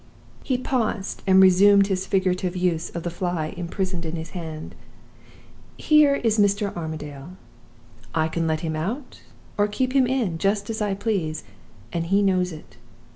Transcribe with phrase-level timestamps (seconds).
[0.43, 4.73] He paused, and resumed his figurative use of the fly imprisoned in his hand.
[5.77, 6.75] 'Here is Mr.
[6.75, 7.37] Armadale.
[8.15, 9.21] I can let him out,
[9.59, 11.43] or keep him in, just as I please
[11.93, 12.77] and he knows it.